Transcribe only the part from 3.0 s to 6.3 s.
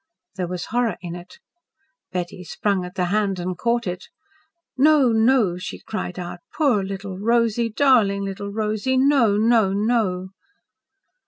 hand and caught it. "No! no!" she cried